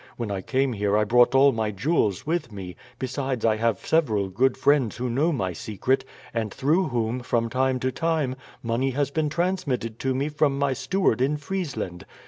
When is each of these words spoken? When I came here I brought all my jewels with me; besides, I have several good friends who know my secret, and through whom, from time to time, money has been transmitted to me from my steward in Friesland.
When 0.17 0.31
I 0.31 0.41
came 0.41 0.73
here 0.73 0.97
I 0.97 1.03
brought 1.03 1.35
all 1.35 1.51
my 1.51 1.69
jewels 1.69 2.25
with 2.25 2.51
me; 2.51 2.75
besides, 2.97 3.45
I 3.45 3.57
have 3.57 3.85
several 3.85 4.29
good 4.29 4.57
friends 4.57 4.97
who 4.97 5.11
know 5.11 5.31
my 5.31 5.53
secret, 5.53 6.05
and 6.33 6.51
through 6.51 6.87
whom, 6.87 7.19
from 7.19 7.49
time 7.51 7.79
to 7.81 7.91
time, 7.91 8.35
money 8.63 8.89
has 8.97 9.11
been 9.11 9.29
transmitted 9.29 9.99
to 9.99 10.15
me 10.15 10.27
from 10.27 10.57
my 10.57 10.73
steward 10.73 11.21
in 11.21 11.37
Friesland. 11.37 12.03